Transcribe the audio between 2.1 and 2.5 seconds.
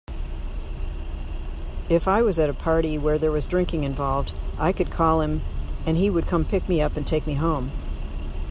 was at